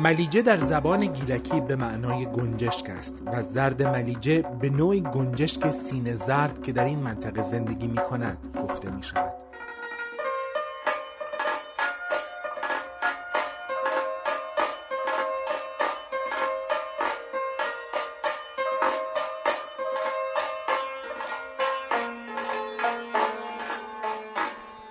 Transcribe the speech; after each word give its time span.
ملیجه 0.00 0.42
در 0.42 0.56
زبان 0.56 1.06
گیلکی 1.06 1.60
به 1.60 1.76
معنای 1.76 2.26
گنجشک 2.26 2.90
است 2.90 3.22
و 3.26 3.42
زرد 3.42 3.82
ملیجه 3.82 4.44
به 4.60 4.70
نوعی 4.70 5.00
گنجشک 5.00 5.70
سینه 5.70 6.14
زرد 6.14 6.62
که 6.62 6.72
در 6.72 6.84
این 6.84 6.98
منطقه 6.98 7.42
زندگی 7.42 7.86
می 7.86 7.96
کند 7.96 8.38
گفته 8.62 8.90
می 8.90 9.02
شود. 9.02 9.49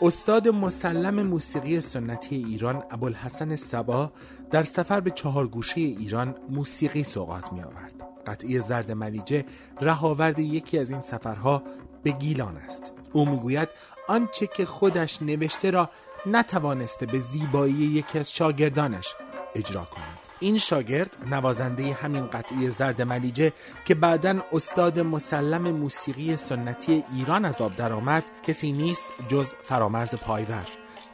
استاد 0.02 0.48
مسلم 0.48 1.24
موسیقی 1.24 1.82
سنتی 1.82 2.36
ایران 2.36 2.84
ابوالحسن 2.92 3.56
سبا 3.56 4.12
در 4.52 4.64
سفر 4.64 5.00
به 5.00 5.12
چهارگوشه 5.12 5.82
ایران 5.82 6.36
موسیقی 6.50 7.04
سوقات 7.04 7.54
می 7.54 7.62
آورد. 7.62 7.94
قطعی 8.28 8.60
زرد 8.60 8.92
ملیجه 8.92 9.46
رهاورد 9.82 10.40
یکی 10.40 10.80
از 10.80 10.92
این 10.92 11.02
سفرها 11.02 11.64
به 12.04 12.12
گیلان 12.12 12.58
است. 12.58 12.94
او 13.14 13.30
می‌گوید 13.30 13.70
آنچه 14.08 14.48
که 14.48 14.66
خودش 14.66 15.22
نوشته 15.22 15.72
را 15.72 15.90
نتوانسته 16.26 17.06
به 17.06 17.20
زیبایی 17.20 17.74
یکی 17.74 18.20
از 18.20 18.34
شاگردانش 18.34 19.16
اجرا 19.56 19.84
کند. 19.84 20.19
این 20.40 20.58
شاگرد 20.58 21.18
نوازنده 21.30 21.94
همین 21.94 22.28
قطعی 22.28 22.70
زرد 22.70 23.02
ملیجه 23.02 23.54
که 23.86 23.96
بعدا 23.96 24.44
استاد 24.54 25.00
مسلم 25.00 25.72
موسیقی 25.72 26.38
سنتی 26.38 27.04
ایران 27.16 27.46
از 27.46 27.62
آب 27.62 27.76
درآمد 27.76 28.24
کسی 28.48 28.72
نیست 28.72 29.06
جز 29.28 29.48
فرامرز 29.64 30.16
پایور. 30.16 30.66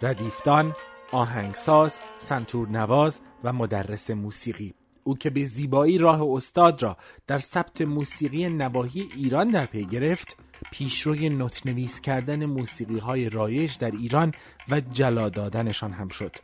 ردیفدان 0.01 0.75
آهنگساز 1.11 1.99
سنتور 2.19 2.69
نواز 2.69 3.19
و 3.43 3.53
مدرس 3.53 4.11
موسیقی. 4.11 4.73
او 5.03 5.17
که 5.17 5.29
به 5.29 5.45
زیبایی 5.45 5.97
راه 5.97 6.21
استاد 6.23 6.83
را 6.83 6.97
در 7.27 7.39
ثبت 7.39 7.81
موسیقی 7.81 8.49
نواحی 8.49 9.09
ایران 9.15 9.47
در 9.47 9.65
پی 9.65 9.85
گرفت 9.85 10.37
پیشروی 10.71 11.29
نوت 11.29 11.65
نویس 11.65 12.01
کردن 12.01 12.45
موسیقی 12.45 12.99
های 12.99 13.29
رایج 13.29 13.77
در 13.77 13.91
ایران 13.91 14.33
و 14.69 14.79
جلا 14.79 15.29
دادنشان 15.29 15.91
هم 15.91 16.07
شد. 16.07 16.35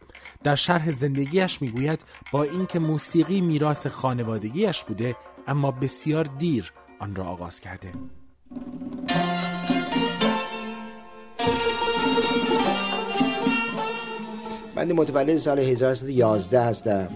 در 0.43 0.55
شرح 0.55 0.91
زندگیش 0.91 1.61
می‌گوید 1.61 2.03
با 2.31 2.43
اینکه 2.43 2.79
موسیقی 2.79 3.41
میراث 3.41 3.87
خانوادگیش 3.87 4.83
بوده 4.83 5.15
اما 5.47 5.71
بسیار 5.71 6.23
دیر 6.23 6.73
آن 6.99 7.15
را 7.15 7.23
آغاز 7.23 7.59
کرده. 7.59 7.91
من 14.75 14.91
متولد 14.91 15.37
سال 15.37 15.59
1911 15.59 16.61
هستم. 16.61 17.09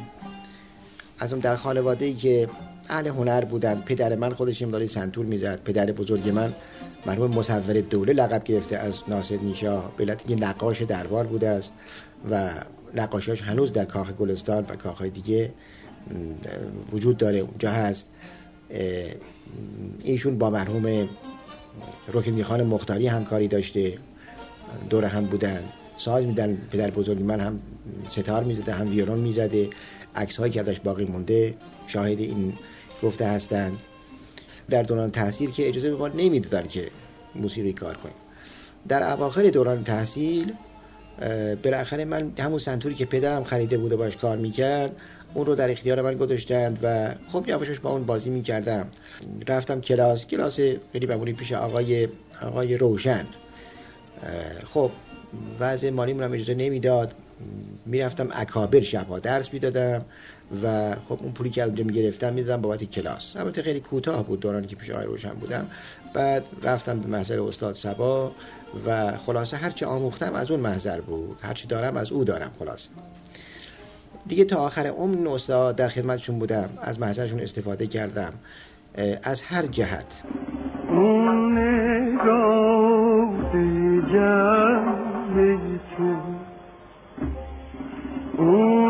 از 1.19 1.31
اون 1.33 1.41
در 1.41 1.55
خانواده 1.55 2.05
ای 2.05 2.13
که 2.13 2.49
اهل 2.89 3.07
هنر 3.07 3.45
بودن 3.45 3.81
پدر 3.81 4.15
من 4.15 4.33
خودش 4.33 4.61
امدادی 4.61 4.87
سنتور 4.87 5.25
می‌زد 5.25 5.63
پدر 5.63 5.85
بزرگ 5.91 6.29
من. 6.29 6.53
مرحوم 7.05 7.35
مصور 7.35 7.81
دوله 7.81 8.13
لقب 8.13 8.43
گرفته 8.43 8.77
از 8.77 9.01
ناصر 9.07 9.37
نیشا 9.37 9.81
به 9.81 10.17
که 10.27 10.35
نقاش 10.35 10.81
دربار 10.81 11.25
بوده 11.25 11.49
است 11.49 11.73
و 12.31 12.49
نقاشیاش 12.95 13.41
هنوز 13.41 13.73
در 13.73 13.85
کاخ 13.85 14.11
گلستان 14.11 14.65
و 14.69 14.75
کاخ 14.75 15.01
دیگه 15.01 15.51
وجود 16.91 17.17
داره 17.17 17.37
اونجا 17.37 17.71
هست. 17.71 18.07
ایشون 20.03 20.37
با 20.37 20.49
مرحوم 20.49 21.07
رکنی 22.13 22.43
خان 22.43 22.63
مختاری 22.63 23.07
همکاری 23.07 23.47
داشته 23.47 23.97
دور 24.89 25.05
هم 25.05 25.25
بودن. 25.25 25.63
ساز 25.97 26.25
میدن 26.25 26.57
پدر 26.71 26.89
بزرگی 26.91 27.23
من 27.23 27.39
هم 27.39 27.59
ستار 28.09 28.43
می‌زده 28.43 28.73
هم 28.73 28.89
ویولون 28.89 29.19
می‌زده. 29.19 29.69
عکس 30.15 30.37
هایی 30.37 30.51
که 30.51 30.61
ازش 30.61 30.79
باقی 30.79 31.05
مونده 31.05 31.53
شاهد 31.87 32.19
این 32.19 32.53
گفته 33.03 33.25
هستند. 33.25 33.77
در 34.69 34.83
دوران 34.83 35.11
تحصیل 35.11 35.51
که 35.51 35.67
اجازه 35.69 35.89
به 35.89 35.95
ما 35.95 36.07
نمی‌دادن 36.07 36.67
که 36.67 36.89
موسیقی 37.35 37.73
کار 37.73 37.93
کنیم 37.93 38.15
در 38.87 39.11
اواخر 39.11 39.43
دوران 39.43 39.83
تحصیل 39.83 40.53
بالاخره 41.63 42.05
من 42.05 42.31
همون 42.39 42.59
سنتوری 42.59 42.95
که 42.95 43.05
پدرم 43.05 43.43
خریده 43.43 43.77
بوده 43.77 43.95
باش 43.95 44.17
کار 44.17 44.37
می‌کرد 44.37 44.95
اون 45.33 45.45
رو 45.45 45.55
در 45.55 45.71
اختیار 45.71 46.01
من 46.01 46.17
گذاشتند 46.17 46.79
و 46.83 47.15
خب 47.31 47.43
یواشش 47.47 47.79
با 47.79 47.89
اون 47.91 48.03
بازی 48.05 48.29
می‌کردم. 48.29 48.87
رفتم 49.47 49.81
کلاس 49.81 50.25
کلاس 50.25 50.59
خیلی 50.93 51.05
بمونی 51.05 51.33
پیش 51.33 51.53
آقای 51.53 52.07
آقای 52.41 52.77
روشن. 52.77 53.25
خب 54.65 54.91
وضع 55.59 55.89
مالی 55.89 56.11
هم 56.11 56.33
اجازه 56.33 56.53
نمی‌داد. 56.53 57.13
می‌رفتم 57.85 58.27
اکابر 58.31 58.81
شبها 58.81 59.19
درس 59.19 59.53
می‌دادم. 59.53 60.05
و 60.63 60.95
خب 61.09 61.17
اون 61.21 61.31
پولی 61.31 61.49
که 61.49 61.63
اونجا 61.63 61.83
می‌گرفتم 61.83 62.33
می‌دادم 62.33 62.61
بابت 62.61 62.83
کلاس. 62.83 63.35
البته 63.35 63.61
خیلی 63.61 63.79
کوتاه 63.79 64.25
بود 64.25 64.39
دورانی 64.39 64.67
که 64.67 64.75
پیش 64.75 64.89
آقای 64.89 65.05
روشن 65.05 65.33
بودم. 65.33 65.67
بعد 66.13 66.43
رفتم 66.63 66.99
به 66.99 67.07
محضر 67.07 67.41
استاد 67.41 67.75
سبا 67.75 68.31
و 68.87 69.17
خلاصه 69.17 69.57
هرچی 69.57 69.85
آموختم 69.85 70.33
از 70.33 70.51
اون 70.51 70.59
محضر 70.59 71.01
بود. 71.01 71.37
هرچی 71.41 71.67
دارم 71.67 71.97
از 71.97 72.11
او 72.11 72.23
دارم 72.23 72.51
خلاصه. 72.59 72.89
دیگه 74.27 74.45
تا 74.45 74.57
آخر 74.57 74.87
عمر 74.87 75.29
استاد 75.29 75.75
در 75.75 75.87
خدمتشون 75.87 76.39
بودم. 76.39 76.69
از 76.81 76.99
محضرشون 76.99 77.39
استفاده 77.39 77.87
کردم. 77.87 78.33
از 79.23 79.41
هر 79.41 79.65
جهت. 79.65 80.23
اون 88.37 88.84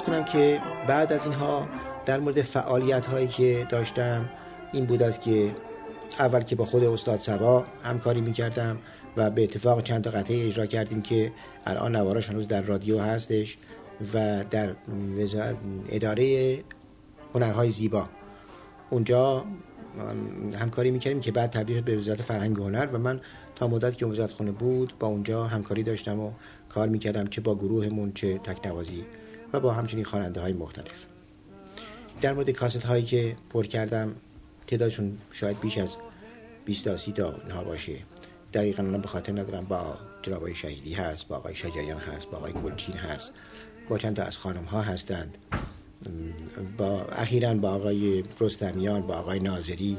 ارز 0.00 0.08
کنم 0.08 0.24
که 0.24 0.60
بعد 0.88 1.12
از 1.12 1.24
اینها 1.24 1.68
در 2.06 2.20
مورد 2.20 2.42
فعالیت 2.42 3.06
هایی 3.06 3.26
که 3.28 3.66
داشتم 3.70 4.28
این 4.72 4.84
بود 4.84 5.02
است 5.02 5.20
که 5.20 5.54
اول 6.18 6.40
که 6.40 6.56
با 6.56 6.64
خود 6.64 6.84
استاد 6.84 7.18
سبا 7.18 7.64
همکاری 7.84 8.20
می‌کردم 8.20 8.78
و 9.16 9.30
به 9.30 9.42
اتفاق 9.42 9.82
چند 9.82 10.04
تا 10.04 10.10
قطعه 10.10 10.46
اجرا 10.46 10.66
کردیم 10.66 11.02
که 11.02 11.32
الان 11.66 11.96
نواراش 11.96 12.28
هنوز 12.28 12.48
در 12.48 12.60
رادیو 12.60 12.98
هستش 12.98 13.58
و 14.14 14.44
در 14.50 14.74
اداره 15.88 16.58
هنرهای 17.34 17.70
زیبا. 17.70 18.08
اونجا 18.90 19.44
همکاری 20.60 20.90
می‌کردیم 20.90 21.20
که 21.20 21.32
بعد 21.32 21.50
تبدیل 21.50 21.80
به 21.80 21.96
وزارت 21.96 22.22
فرهنگ 22.22 22.58
و 22.58 22.64
هنر 22.64 22.88
و 22.92 22.98
من 22.98 23.20
تا 23.54 23.68
مدت 23.68 23.96
که 23.96 24.06
وزارت 24.06 24.30
خونه 24.30 24.52
بود 24.52 24.92
با 24.98 25.06
اونجا 25.06 25.44
همکاری 25.44 25.82
داشتم 25.82 26.20
و 26.20 26.32
کار 26.68 26.88
می‌کردم 26.88 27.26
چه 27.26 27.40
با 27.40 27.54
گروهمون 27.54 28.12
چه 28.12 28.38
تکنوازی. 28.38 29.04
و 29.52 29.60
با 29.60 29.72
همچنین 29.72 30.04
خواننده 30.04 30.40
های 30.40 30.52
مختلف. 30.52 31.04
در 32.20 32.32
مورد 32.32 32.50
کاست 32.50 32.76
هایی 32.76 33.04
که 33.04 33.36
پر 33.50 33.66
کردم 33.66 34.14
تعدادشون 34.66 35.18
شاید 35.32 35.60
بیش 35.60 35.78
از 35.78 35.96
20 36.64 36.84
تا 36.84 36.96
30 36.96 37.12
تا 37.12 37.34
اینها 37.42 37.64
باشه. 37.64 37.96
دقیقا 38.54 38.82
به 38.82 39.08
خاطر 39.08 39.32
ندارم 39.32 39.64
با 39.64 39.96
جناب 40.22 40.52
شهیدی 40.52 40.94
هست 40.94 41.28
با 41.28 41.36
آقای 41.36 41.54
شجریان 41.54 42.00
هست 42.00 42.30
با 42.30 42.38
آقای 42.38 42.52
گلچین 42.52 42.94
هست. 42.94 43.32
با 43.88 43.98
چند 43.98 44.16
تا 44.16 44.22
از 44.22 44.38
خانم 44.38 44.64
ها 44.64 44.82
هستند. 44.82 45.38
با 46.78 47.02
اخیرا 47.02 47.54
با 47.54 47.70
آقای 47.70 48.24
رستمیان 48.40 49.02
با 49.02 49.14
آقای 49.14 49.40
ناظری 49.40 49.96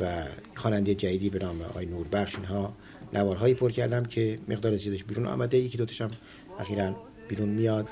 و 0.00 0.24
خواننده 0.54 0.94
جدیدی 0.94 1.30
به 1.30 1.38
نام 1.38 1.62
آقای 1.62 1.86
نوربخش. 1.86 2.34
اینها 2.34 2.72
نوارهایی 3.12 3.54
پر 3.54 3.70
کردم 3.70 4.04
که 4.04 4.38
مقدار 4.48 4.76
زیادش 4.76 5.04
بیرون 5.04 5.26
آمده. 5.26 5.58
یکی 5.58 5.78
دوتش 5.78 6.00
هم 6.00 6.10
اخیرا 6.58 6.96
بیرون 7.28 7.48
میاد. 7.48 7.88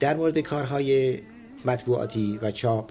در 0.00 0.16
مورد 0.16 0.38
کارهای 0.38 1.18
مطبوعاتی 1.64 2.38
و 2.42 2.50
چاپ 2.50 2.90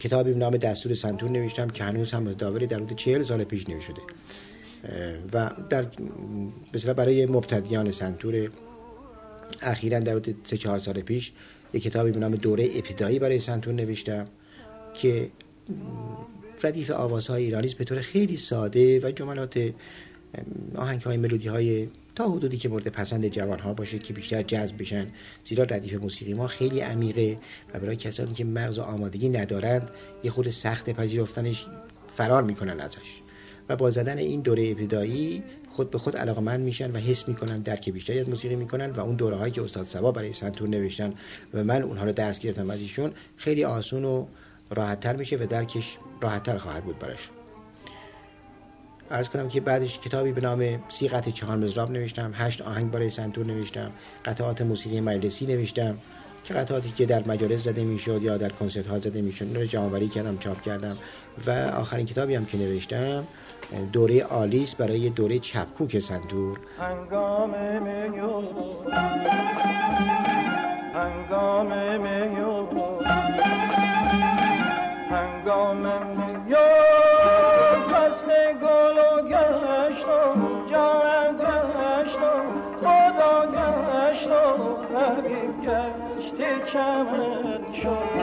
کتابی 0.00 0.32
به 0.32 0.38
نام 0.38 0.56
دستور 0.56 0.94
سنتور 0.94 1.30
نوشتم 1.30 1.68
که 1.68 1.84
هنوز 1.84 2.12
هم 2.12 2.32
داوری 2.32 2.66
در 2.66 2.76
حدود 2.76 2.98
چهل 2.98 3.24
سال 3.24 3.44
پیش 3.44 3.68
نوشته 3.68 4.02
و 5.32 5.50
در 5.70 5.86
مثلا 6.74 6.94
برای 6.94 7.26
مبتدیان 7.26 7.90
سنتور 7.90 8.50
اخیرا 9.62 10.00
در 10.00 10.12
حدود 10.12 10.36
سه 10.44 10.56
چهار 10.56 10.78
سال 10.78 11.00
پیش 11.00 11.32
یک 11.72 11.82
کتابی 11.82 12.10
به 12.10 12.18
نام 12.18 12.34
دوره 12.34 12.64
ابتدایی 12.64 13.18
برای 13.18 13.40
سنتور 13.40 13.74
نوشتم 13.74 14.26
که 14.94 15.30
ردیف 16.62 16.90
آوازهای 16.90 17.44
ایرانی 17.44 17.74
به 17.78 17.84
طور 17.84 18.00
خیلی 18.00 18.36
ساده 18.36 19.00
و 19.08 19.10
جملات 19.10 19.72
آهنگ 20.76 21.02
های 21.02 21.16
ملودی 21.16 21.48
های 21.48 21.88
تا 22.14 22.28
حدودی 22.28 22.56
که 22.56 22.68
مورد 22.68 22.88
پسند 22.88 23.28
جوان 23.28 23.58
ها 23.58 23.74
باشه 23.74 23.98
که 23.98 24.12
بیشتر 24.12 24.42
جذب 24.42 24.78
بشن. 24.78 25.06
زیرا 25.44 25.64
ردیف 25.64 25.94
موسیقی 25.94 26.34
ما 26.34 26.46
خیلی 26.46 26.80
عمیقه 26.80 27.38
و 27.74 27.80
برای 27.80 27.96
کسانی 27.96 28.34
که 28.34 28.44
مغز 28.44 28.78
و 28.78 28.82
آمادگی 28.82 29.28
ندارند 29.28 29.90
یه 30.24 30.30
خود 30.30 30.50
سخت 30.50 30.90
پذیرفتنش 30.90 31.66
فرار 32.08 32.42
می‌کنن 32.42 32.80
ازش. 32.80 33.20
و 33.68 33.76
با 33.76 33.90
زدن 33.90 34.18
این 34.18 34.40
دوره 34.40 34.68
ابتدایی 34.68 35.42
خود 35.70 35.90
به 35.90 35.98
خود 35.98 36.16
علاقمند 36.16 36.60
میشن 36.60 36.90
و 36.90 36.98
حس 36.98 37.28
می‌کنن 37.28 37.60
درک 37.60 37.90
بیشتری 37.90 38.18
از 38.18 38.28
موسیقی 38.28 38.56
می‌کنن 38.56 38.90
و 38.90 39.00
اون 39.00 39.16
دوره 39.16 39.36
هایی 39.36 39.52
که 39.52 39.62
استاد 39.62 39.86
سبا 39.86 40.12
برای 40.12 40.32
سنتور 40.32 40.68
نوشتن 40.68 41.14
و 41.54 41.64
من 41.64 41.82
اونها 41.82 42.04
رو 42.04 42.12
درس 42.12 42.38
گرفتم 42.38 42.70
از 42.70 42.80
ایشون 42.80 43.12
خیلی 43.36 43.64
آسون 43.64 44.04
و 44.04 44.26
راحتتر 44.70 45.16
میشه 45.16 45.36
و 45.36 45.46
درکش 45.46 45.98
راحتتر 46.20 46.58
خواهد 46.58 46.84
بود 46.84 46.98
براش. 46.98 47.30
ارز 49.10 49.28
کنم 49.28 49.48
که 49.48 49.60
بعدش 49.60 49.98
کتابی 49.98 50.32
به 50.32 50.40
نام 50.40 50.82
سی 50.88 51.08
قطع 51.08 51.30
چهار 51.30 51.56
مزراب 51.56 51.90
نوشتم 51.90 52.32
هشت 52.34 52.62
آهنگ 52.62 52.90
برای 52.90 53.10
سنتور 53.10 53.46
نوشتم 53.46 53.90
قطعات 54.24 54.62
موسیقی 54.62 55.00
مجلسی 55.00 55.46
نوشتم 55.46 55.98
که 56.44 56.54
قطعاتی 56.54 56.90
که 56.90 57.06
در 57.06 57.28
مجالس 57.28 57.64
زده 57.64 57.84
می‌شد 57.84 58.22
یا 58.22 58.36
در 58.36 58.48
کنسرت 58.48 58.86
ها 58.86 58.98
زده 58.98 59.22
می‌شد 59.22 59.56
رو 59.56 59.64
جمعآوری 59.64 60.08
کردم 60.08 60.38
چاپ 60.38 60.62
کردم. 60.62 60.98
و 61.46 61.50
آخرین 61.50 62.06
کتابی 62.06 62.34
هم 62.34 62.44
که 62.44 62.58
نوشتم 62.58 63.26
دوره 63.92 64.24
آلیس 64.24 64.74
برای 64.74 65.10
دوره 65.10 65.38
چپکوک 65.38 65.98
سنتور. 65.98 66.58
هنگام 66.78 67.54
حبیب 85.63 85.63
گشت 85.63 86.65
چمن 86.71 87.73
شد 87.73 88.19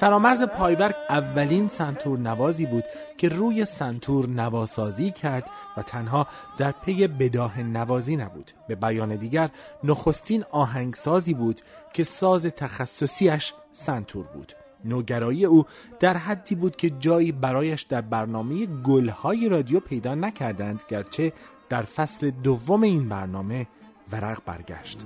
فرامرز 0.00 0.42
پایور 0.42 0.94
اولین 1.08 1.68
سنتور 1.68 2.18
نوازی 2.18 2.66
بود 2.66 2.84
که 3.18 3.28
روی 3.28 3.64
سنتور 3.64 4.28
نواسازی 4.28 5.10
کرد 5.10 5.50
و 5.76 5.82
تنها 5.82 6.26
در 6.58 6.72
پی 6.72 7.06
بداهه 7.06 7.60
نوازی 7.60 8.16
نبود. 8.16 8.50
به 8.68 8.74
بیان 8.74 9.16
دیگر 9.16 9.50
نخستین 9.84 10.44
آهنگسازی 10.50 11.34
بود 11.34 11.60
که 11.92 12.04
ساز 12.04 12.46
تخصصیش 12.46 13.52
سنتور 13.72 14.26
بود. 14.26 14.52
نوگرایی 14.84 15.44
او 15.44 15.64
در 16.00 16.16
حدی 16.16 16.54
بود 16.54 16.76
که 16.76 16.90
جایی 16.90 17.32
برایش 17.32 17.82
در 17.82 18.00
برنامه 18.00 18.66
گلهای 18.66 19.48
رادیو 19.48 19.80
پیدا 19.80 20.14
نکردند 20.14 20.84
گرچه 20.88 21.32
در 21.68 21.82
فصل 21.82 22.30
دوم 22.30 22.82
این 22.82 23.08
برنامه 23.08 23.66
ورق 24.12 24.42
برگشت. 24.46 25.00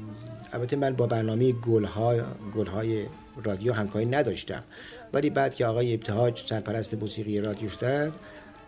البته 0.53 0.77
من 0.77 0.93
با 0.97 1.07
برنامه 1.07 1.53
گلهای, 1.53 2.23
گلهای 2.57 3.07
رادیو 3.45 3.73
همکاری 3.73 4.07
نداشتم. 4.07 4.63
ولی 5.13 5.31
بعد 5.31 5.55
که 5.55 5.67
آقای 5.67 5.95
ابتهاج 5.95 6.43
سرپرست 6.47 6.95
موسیقی 6.95 7.41
رادیو 7.41 7.69
شدن 7.69 8.13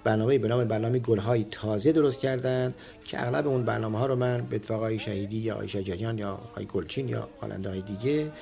برنامه 0.04 0.38
به 0.38 0.48
نام 0.48 0.64
برنامه 0.64 0.98
گلهای 0.98 1.46
تازه 1.50 1.92
درست 1.92 2.20
کردند 2.20 2.74
که 3.04 3.22
اغلب 3.22 3.46
اون 3.46 3.64
برنامه 3.64 3.98
ها 3.98 4.06
رو 4.06 4.16
من 4.16 4.40
به 4.40 4.56
اتفاق 4.56 4.96
شهیدی 4.96 5.36
یا 5.36 5.54
آیشه 5.54 5.82
جریان 5.82 6.18
یا 6.18 6.30
آقای 6.30 6.66
گلچین 6.66 7.08
یا 7.08 7.28
خواننده 7.40 7.70
های 7.70 7.82
دیگه 7.82 8.32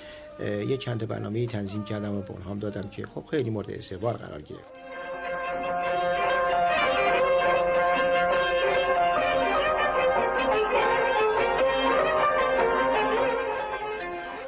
یه 0.68 0.76
چند 0.76 1.08
برنامه 1.08 1.46
تنظیم 1.46 1.84
کردم 1.84 2.14
و 2.14 2.20
به 2.20 2.30
اونها 2.30 2.54
دادم 2.54 2.88
که 2.88 3.06
خب 3.06 3.24
خیلی 3.30 3.50
مورد 3.50 3.70
استقبال 3.70 4.14
قرار 4.14 4.42
گرفت. 4.42 4.83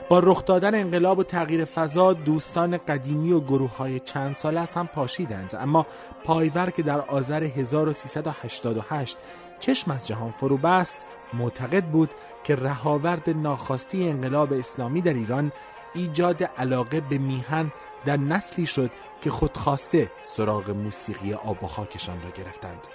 با 0.08 0.18
رخ 0.18 0.44
دادن 0.44 0.74
انقلاب 0.74 1.18
و 1.18 1.22
تغییر 1.22 1.64
فضا 1.64 2.12
دوستان 2.12 2.76
قدیمی 2.76 3.32
و 3.32 3.40
گروه 3.40 3.76
های 3.76 4.00
چند 4.00 4.36
ساله 4.36 4.60
از 4.60 4.70
هم 4.70 4.86
پاشیدند. 4.86 5.54
اما 5.60 5.86
پایور 6.24 6.70
که 6.70 6.82
در 6.82 7.00
آذر 7.00 7.44
1388 7.44 9.16
چشم 9.58 9.90
از 9.90 10.06
جهان 10.06 10.30
فرو 10.30 10.56
بست. 10.56 11.06
معتقد 11.32 11.84
بود 11.84 12.10
که 12.44 12.56
رهاورد 12.56 13.30
ناخواستی 13.30 14.08
انقلاب 14.08 14.52
اسلامی 14.52 15.00
در 15.00 15.14
ایران 15.14 15.52
ایجاد 15.94 16.42
علاقه 16.42 17.00
به 17.00 17.18
میهن 17.18 17.72
در 18.04 18.16
نسلی 18.16 18.66
شد 18.66 18.90
که 19.20 19.30
خودخواسته 19.30 20.10
سراغ 20.22 20.70
موسیقی 20.70 21.34
آب 21.34 21.64
و 21.64 21.66
خاکشان 21.66 22.22
را 22.22 22.30
گرفتند. 22.30 22.86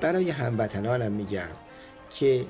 برای 0.00 0.30
هموطنانم 0.30 1.12
میگم 1.12 1.48
که 2.10 2.46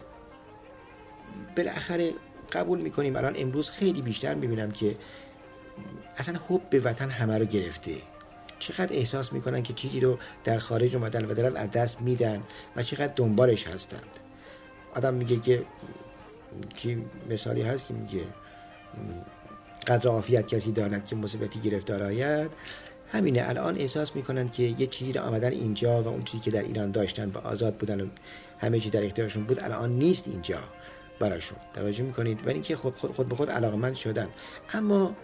بالاخره 1.56 2.12
قبول 2.52 2.80
می‌کنیم. 2.80 3.16
الان 3.16 3.34
امروز 3.36 3.70
خیلی 3.70 4.02
بیشتر 4.02 4.34
می‌بینم 4.34 4.70
که 4.70 4.96
اصلا 6.16 6.40
حب 6.48 6.70
به 6.70 6.80
وطن 6.80 7.10
همه 7.10 7.38
رو 7.38 7.44
گرفته. 7.44 7.92
چقدر 8.58 8.92
احساس 8.96 9.32
می‌کنن 9.32 9.62
که 9.62 9.72
چیزی 9.72 10.00
رو 10.00 10.18
در 10.44 10.58
خارج 10.58 10.96
اومدن 10.96 11.24
و 11.24 11.34
دارن 11.34 11.56
از 11.56 11.70
دست 11.70 12.00
میدن 12.00 12.42
و 12.76 12.82
چقدر 12.82 13.12
دنبالش 13.16 13.66
هستند. 13.66 14.08
آدم 14.94 15.14
میگه 15.14 15.40
که 15.40 15.62
چی 16.74 17.04
مثالی 17.30 17.62
هست 17.62 17.86
که 17.86 17.94
میگه 17.94 18.22
قدر 19.86 20.08
عافیت 20.08 20.48
کسی 20.48 20.72
داند 20.72 21.06
که 21.06 21.16
مصیبتی 21.16 21.60
گرفتار 21.60 22.02
آید. 22.02 22.50
همینه. 23.12 23.48
الان 23.48 23.78
احساس 23.78 24.16
می‌کنن 24.16 24.48
که 24.48 24.62
یه 24.62 24.86
چیزی 24.86 25.12
رو 25.12 25.22
آمدن 25.22 25.52
اینجا 25.52 26.02
و 26.02 26.08
اون 26.08 26.22
چیزی 26.22 26.42
که 26.42 26.50
در 26.50 26.62
ایران 26.62 26.90
داشتن 26.90 27.30
و 27.30 27.38
آزاد 27.38 27.74
بودن 27.74 28.00
و 28.00 28.06
همه 28.58 28.80
چی 28.80 28.90
در 28.90 29.04
اختیارشون 29.04 29.44
بود 29.44 29.60
الان 29.60 29.92
نیست 29.92 30.28
اینجا. 30.28 30.58
براشون. 31.18 31.58
توجه 31.74 32.02
می‌کنید؟ 32.02 32.46
و 32.46 32.50
اینکه 32.50 32.76
خود, 32.76 32.96
خود, 32.96 33.12
خود 33.12 33.28
به 33.28 33.36
خود 33.36 33.50
علاقمند 33.50 33.94
شدن. 33.94 34.28
اما 34.72 35.14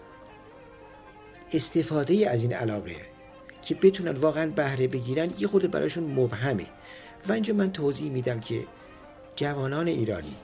استفاده 1.53 2.31
از 2.31 2.43
این 2.43 2.53
علاقه 2.53 2.97
که 3.63 3.75
بتونن 3.75 4.11
واقعا 4.11 4.47
بهره 4.47 4.87
بگیرن 4.89 5.31
یه 5.39 5.49
خورده 5.49 5.69
براشون 5.69 6.05
مبهمه. 6.05 6.67
و 7.29 7.33
اینجا 7.33 7.55
من 7.55 7.73
توضیح 7.73 8.11
میدم 8.11 8.41
که 8.41 8.65
جوانان 9.37 9.89
ایرانی 9.89 10.37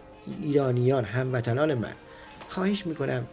ایرانیان 0.42 1.04
هموطنان 1.04 1.74
من 1.74 1.94
خواهش 2.48 2.86
می‌کنم 2.86 3.26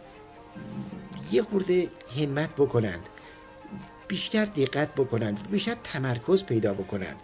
یه 1.32 1.42
خورده 1.42 1.88
همت 2.20 2.50
بکنند. 2.56 3.08
بیشتر 4.08 4.44
دقت 4.44 4.94
بکنند. 4.94 5.48
بیشتر 5.50 5.76
تمرکز 5.84 6.44
پیدا 6.44 6.74
بکنند. 6.74 7.16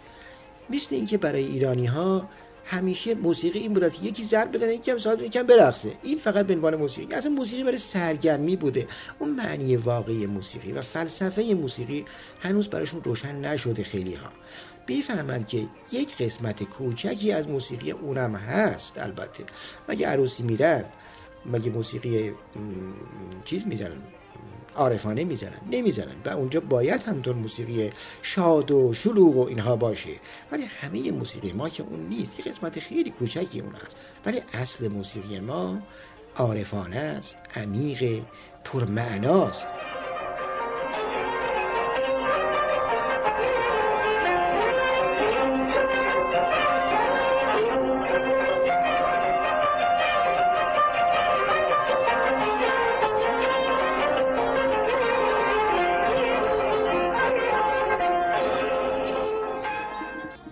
مثل 0.69 0.95
اینکه 0.95 1.17
برای 1.17 1.43
ایرانی 1.43 1.85
ها 1.85 2.29
همیشه 2.65 3.15
موسیقی 3.15 3.59
این 3.59 3.73
بوده 3.73 3.89
که 3.89 4.03
یکی 4.03 4.25
ضرب 4.25 4.51
بزنه 4.51 4.73
یکم 4.73 4.97
ساز 4.97 5.21
یکم 5.21 5.43
برقصه. 5.43 5.91
این 6.03 6.17
فقط 6.17 6.47
به 6.47 6.53
عنوان 6.53 6.75
موسیقی. 6.75 7.15
اصلا 7.15 7.31
موسیقی 7.31 7.63
برای 7.63 7.77
سرگرمی 7.77 8.55
بوده. 8.55 8.87
اون 9.19 9.29
معنی 9.29 9.75
واقعی 9.75 10.25
موسیقی 10.25 10.71
و 10.71 10.81
فلسفه 10.81 11.53
موسیقی 11.53 12.05
هنوز 12.41 12.67
براشون 12.67 13.03
روشن 13.03 13.35
نشده 13.35 13.83
خیلی 13.83 14.13
ها 14.13 14.29
بفهمند 14.87 15.47
که 15.47 15.65
یک 15.91 16.17
قسمت 16.17 16.63
کوچکی 16.63 17.31
از 17.31 17.47
موسیقی 17.47 17.91
اونم 17.91 18.35
هست 18.35 18.97
البته. 18.97 19.43
مگه 19.89 20.07
عروسی 20.07 20.43
میرن؟ 20.43 20.85
مگه 21.45 21.69
موسیقی 21.69 22.31
چیز 23.45 23.67
می‌زنن؟ 23.67 24.01
عارفانه 24.75 25.23
می‌زنن 25.23 25.59
نمی‌زنن 25.71 26.15
و 26.25 26.29
اونجا 26.29 26.59
باید 26.59 27.03
همطور 27.03 27.35
موسیقی 27.35 27.91
شاد 28.21 28.71
و 28.71 28.93
شلوغ 28.93 29.37
و 29.37 29.47
اینها 29.47 29.75
باشه. 29.75 30.15
ولی 30.51 30.63
همه 30.63 31.11
موسیقی 31.11 31.51
ما 31.51 31.69
که 31.69 31.83
اون 31.83 31.99
نیست 31.99 32.39
یه 32.39 32.45
قسمت 32.45 32.79
خیلی 32.79 33.09
کوچکی 33.09 33.59
اون 33.59 33.73
هست. 33.75 33.97
ولی 34.25 34.41
اصل 34.53 34.87
موسیقی 34.87 35.39
ما 35.39 35.79
عارفانه 36.35 36.97
است 36.97 37.37
عمیق 37.55 38.21
پرمعناست. 38.63 39.67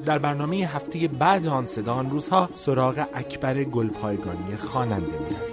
در 0.05 0.19
برنامه 0.19 0.55
هفته 0.55 1.07
بعد 1.07 1.47
آن 1.47 1.65
صدا 1.65 1.93
آن 1.93 2.09
روزها 2.09 2.49
سراغ 2.53 3.05
اکبر 3.13 3.63
گلپایگانی 3.63 4.55
خواننده 4.55 5.19
می‌رویم. 5.19 5.50